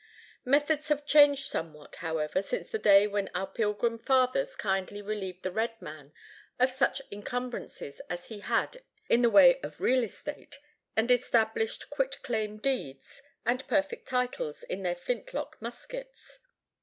Methods 0.45 0.87
have 0.87 1.05
changed 1.05 1.45
somewhat, 1.45 1.97
however, 1.97 2.41
since 2.41 2.71
the 2.71 2.79
day 2.79 3.05
when 3.05 3.29
our 3.35 3.45
pilgrim 3.45 3.99
fathers 3.99 4.55
kindly 4.55 4.99
relieved 4.99 5.43
the 5.43 5.51
Red 5.51 5.79
man 5.79 6.11
of 6.57 6.71
such 6.71 7.03
encumbrances 7.11 7.99
as 8.09 8.25
he 8.29 8.39
had 8.39 8.81
in 9.09 9.21
the 9.21 9.29
way 9.29 9.59
of 9.61 9.79
real 9.79 10.01
estate, 10.03 10.57
and 10.95 11.11
established 11.11 11.91
quit 11.91 12.23
claim 12.23 12.57
deeds 12.57 13.21
and 13.45 13.67
perfect 13.67 14.07
titles 14.07 14.63
in 14.63 14.81
their 14.81 14.95
flint 14.95 15.35
lock 15.35 15.61
muskets. 15.61 16.39